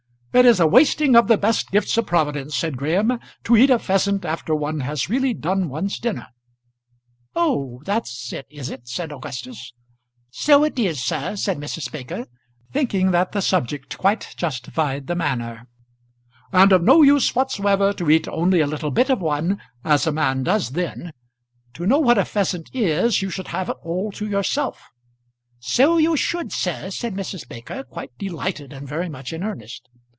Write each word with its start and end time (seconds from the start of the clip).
"It 0.33 0.45
is 0.45 0.61
a 0.61 0.65
wasting 0.65 1.17
of 1.17 1.27
the 1.27 1.37
best 1.37 1.71
gifts 1.71 1.97
of 1.97 2.05
Providence," 2.05 2.55
said 2.55 2.77
Graham, 2.77 3.19
"to 3.43 3.57
eat 3.57 3.69
a 3.69 3.77
pheasant 3.77 4.23
after 4.23 4.55
one 4.55 4.79
has 4.79 5.09
really 5.09 5.33
done 5.33 5.67
one's 5.67 5.99
dinner." 5.99 6.27
"Oh, 7.35 7.81
that's 7.83 8.31
it, 8.31 8.47
is 8.49 8.69
it?" 8.69 8.87
said 8.87 9.11
Augustus. 9.11 9.73
"So 10.29 10.63
it 10.63 10.79
is, 10.79 11.03
sir," 11.03 11.35
said 11.35 11.57
Mrs. 11.57 11.91
Baker, 11.91 12.27
thinking 12.71 13.11
that 13.11 13.33
the 13.33 13.41
subject 13.41 13.97
quite 13.97 14.33
justified 14.37 15.07
the 15.07 15.15
manner. 15.17 15.67
"And 16.53 16.71
of 16.71 16.81
no 16.81 17.01
use 17.01 17.35
whatsoever 17.35 17.91
to 17.91 18.09
eat 18.09 18.25
only 18.29 18.61
a 18.61 18.67
little 18.67 18.89
bit 18.91 19.09
of 19.09 19.19
one 19.19 19.59
as 19.83 20.07
a 20.07 20.13
man 20.13 20.43
does 20.43 20.69
then. 20.69 21.11
To 21.73 21.85
know 21.85 21.99
what 21.99 22.17
a 22.17 22.23
pheasant 22.23 22.69
is 22.73 23.21
you 23.21 23.29
should 23.29 23.49
have 23.49 23.67
it 23.67 23.77
all 23.83 24.13
to 24.13 24.29
yourself." 24.29 24.81
"So 25.59 25.97
you 25.97 26.15
should, 26.15 26.53
sir," 26.53 26.89
said 26.89 27.15
Mrs. 27.15 27.45
Baker, 27.49 27.83
quite 27.83 28.17
delighted 28.17 28.71
and 28.71 28.87
very 28.87 29.09
much 29.09 29.33
in 29.33 29.43
earnest. 29.43 29.89